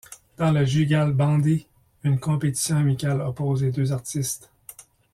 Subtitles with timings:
[0.37, 1.67] Dans le jugalbandi,
[2.03, 4.49] une compétition amicale oppose les deux artistes.